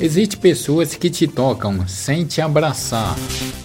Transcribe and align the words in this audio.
Existem 0.00 0.38
pessoas 0.38 0.94
que 0.94 1.10
te 1.10 1.26
tocam 1.26 1.86
sem 1.88 2.24
te 2.24 2.40
abraçar, 2.40 3.16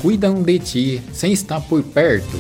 cuidam 0.01 0.41
de 0.41 0.58
ti 0.58 1.01
sem 1.13 1.31
estar 1.31 1.62
por 1.62 1.83
perto. 1.83 2.37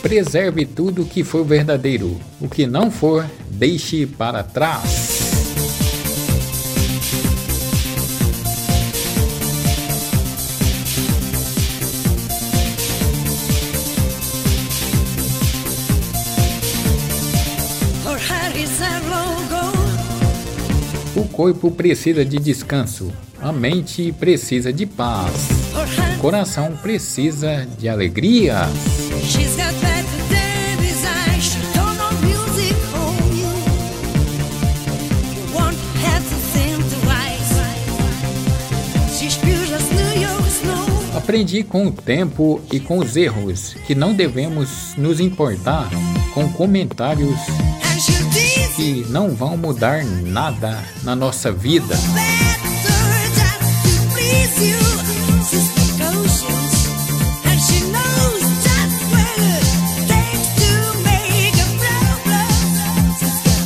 Preserve 0.00 0.64
tudo 0.64 1.04
que 1.04 1.22
for 1.22 1.44
verdadeiro, 1.44 2.18
o 2.40 2.48
que 2.48 2.66
não 2.66 2.90
for, 2.90 3.28
deixe 3.50 4.06
para 4.06 4.42
trás. 4.42 5.09
Corpo 21.40 21.70
precisa 21.70 22.22
de 22.22 22.36
descanso, 22.36 23.10
a 23.40 23.50
mente 23.50 24.12
precisa 24.12 24.70
de 24.70 24.84
paz, 24.84 25.48
o 26.14 26.20
coração 26.20 26.76
precisa 26.82 27.66
de 27.78 27.88
alegria. 27.88 28.68
Aprendi 41.16 41.62
com 41.62 41.86
o 41.86 41.90
tempo 41.90 42.60
e 42.70 42.78
com 42.78 42.98
os 42.98 43.16
erros 43.16 43.72
que 43.86 43.94
não 43.94 44.12
devemos 44.12 44.94
nos 44.98 45.20
importar 45.20 45.88
com 46.34 46.52
comentários 46.52 47.38
que 48.80 49.04
não 49.10 49.34
vão 49.34 49.58
mudar 49.58 50.02
nada 50.06 50.82
na 51.04 51.14
nossa 51.14 51.52
vida. 51.52 51.94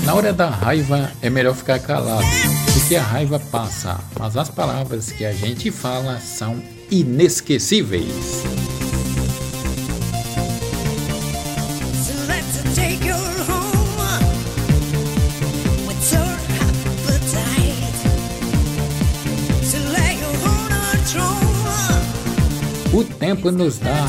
Na 0.04 0.14
hora 0.14 0.32
da 0.32 0.50
raiva 0.50 1.12
é 1.22 1.30
melhor 1.30 1.54
ficar 1.54 1.78
calado, 1.78 2.26
porque 2.72 2.96
a 2.96 3.02
raiva 3.02 3.38
passa, 3.38 4.00
mas 4.18 4.36
as 4.36 4.50
palavras 4.50 5.12
que 5.12 5.24
a 5.24 5.32
gente 5.32 5.70
fala 5.70 6.18
são 6.18 6.60
inesquecíveis. 6.90 8.42
O 22.94 23.02
tempo 23.02 23.50
nos 23.50 23.80
dá 23.80 24.06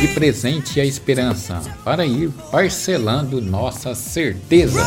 de 0.00 0.06
presente 0.14 0.80
a 0.80 0.84
esperança 0.84 1.60
para 1.82 2.06
ir 2.06 2.30
parcelando 2.52 3.40
nossas 3.42 3.98
certezas. 3.98 4.86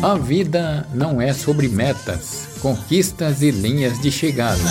A 0.00 0.14
vida 0.14 0.86
não 0.94 1.20
é 1.20 1.32
sobre 1.32 1.68
metas, 1.68 2.46
conquistas 2.60 3.42
e 3.42 3.50
linhas 3.50 4.00
de 4.00 4.12
chegada. 4.12 4.62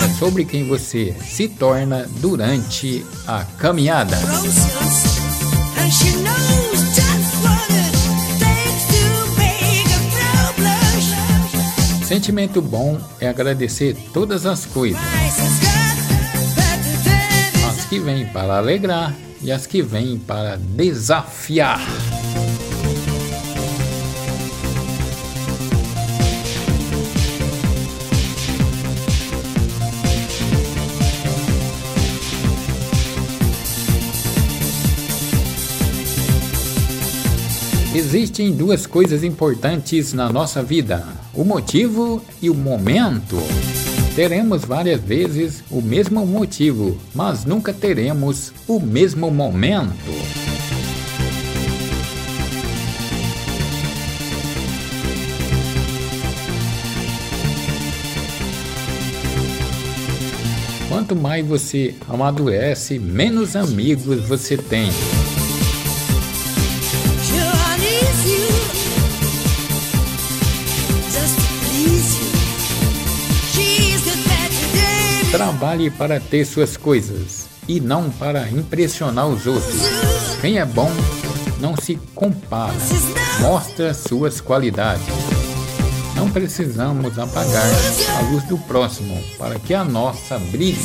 É 0.00 0.08
sobre 0.16 0.44
quem 0.44 0.68
você 0.68 1.12
se 1.24 1.48
torna 1.48 2.08
durante 2.20 3.04
a 3.26 3.44
caminhada. 3.58 4.16
Sentimento 12.06 12.62
bom 12.62 13.00
é 13.20 13.28
agradecer 13.28 13.96
todas 14.14 14.46
as 14.46 14.64
coisas. 14.64 15.00
As 17.68 17.84
que 17.86 17.98
vêm 17.98 18.24
para 18.26 18.58
alegrar 18.58 19.12
e 19.42 19.50
as 19.50 19.66
que 19.66 19.82
vêm 19.82 20.16
para 20.16 20.54
desafiar. 20.56 21.80
Existem 38.06 38.52
duas 38.52 38.86
coisas 38.86 39.24
importantes 39.24 40.12
na 40.12 40.32
nossa 40.32 40.62
vida: 40.62 41.04
o 41.34 41.42
motivo 41.42 42.22
e 42.40 42.48
o 42.48 42.54
momento. 42.54 43.36
Teremos 44.14 44.64
várias 44.64 45.00
vezes 45.00 45.64
o 45.68 45.82
mesmo 45.82 46.24
motivo, 46.24 46.96
mas 47.12 47.44
nunca 47.44 47.72
teremos 47.72 48.52
o 48.68 48.78
mesmo 48.78 49.28
momento. 49.28 49.92
Quanto 60.88 61.16
mais 61.16 61.44
você 61.44 61.92
amadurece, 62.08 63.00
menos 63.00 63.56
amigos 63.56 64.20
você 64.28 64.56
tem. 64.56 64.90
Trabalhe 75.36 75.90
para 75.90 76.18
ter 76.18 76.46
suas 76.46 76.78
coisas 76.78 77.46
e 77.68 77.78
não 77.78 78.08
para 78.08 78.48
impressionar 78.48 79.28
os 79.28 79.46
outros. 79.46 79.82
Quem 80.40 80.56
é 80.56 80.64
bom 80.64 80.90
não 81.60 81.76
se 81.76 81.96
compara, 82.14 82.72
mostra 83.42 83.92
suas 83.92 84.40
qualidades. 84.40 85.04
Não 86.14 86.30
precisamos 86.30 87.18
apagar 87.18 87.66
a 88.16 88.20
luz 88.30 88.44
do 88.44 88.56
próximo 88.56 89.22
para 89.36 89.58
que 89.58 89.74
a 89.74 89.84
nossa 89.84 90.38
brilhe. 90.38 90.80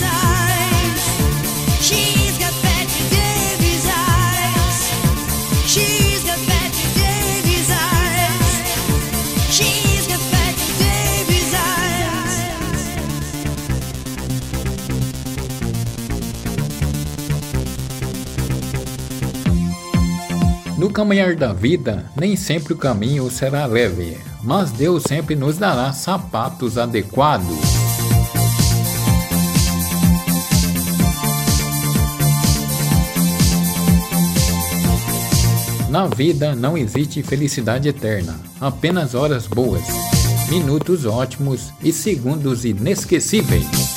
No 20.82 20.90
caminhar 20.90 21.36
da 21.36 21.54
vida, 21.54 22.10
nem 22.20 22.36
sempre 22.36 22.74
o 22.74 22.76
caminho 22.76 23.30
será 23.30 23.68
leve, 23.68 24.18
mas 24.42 24.72
Deus 24.72 25.04
sempre 25.04 25.36
nos 25.36 25.56
dará 25.56 25.94
sapatos 25.94 26.76
adequados. 26.76 27.56
Na 35.88 36.08
vida 36.08 36.56
não 36.56 36.76
existe 36.76 37.22
felicidade 37.22 37.88
eterna, 37.88 38.40
apenas 38.60 39.14
horas 39.14 39.46
boas, 39.46 39.84
minutos 40.50 41.06
ótimos 41.06 41.72
e 41.84 41.94
segundos 41.94 42.66
inesquecíveis. 42.66 43.91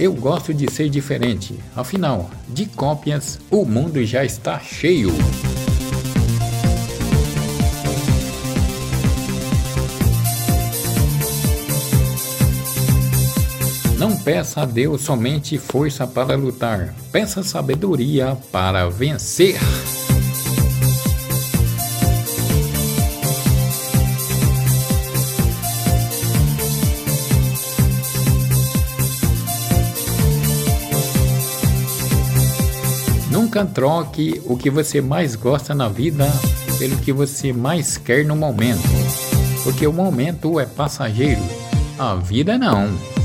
Eu 0.00 0.14
gosto 0.14 0.54
de 0.54 0.70
ser 0.72 0.88
diferente, 0.88 1.58
afinal, 1.74 2.30
de 2.48 2.66
cópias 2.66 3.40
o 3.50 3.64
mundo 3.64 4.04
já 4.04 4.24
está 4.24 4.60
cheio. 4.60 5.10
Não 13.98 14.16
peça 14.16 14.62
a 14.62 14.64
Deus 14.64 15.00
somente 15.00 15.58
força 15.58 16.06
para 16.06 16.36
lutar, 16.36 16.94
peça 17.10 17.42
sabedoria 17.42 18.38
para 18.52 18.88
vencer. 18.88 19.58
Troque 33.66 34.40
o 34.46 34.56
que 34.56 34.70
você 34.70 35.00
mais 35.00 35.34
gosta 35.34 35.74
na 35.74 35.88
vida 35.88 36.26
pelo 36.78 36.96
que 36.98 37.12
você 37.12 37.52
mais 37.52 37.96
quer 37.96 38.24
no 38.24 38.36
momento, 38.36 38.88
porque 39.64 39.86
o 39.86 39.92
momento 39.92 40.60
é 40.60 40.66
passageiro, 40.66 41.42
a 41.98 42.14
vida 42.14 42.56
não. 42.56 43.17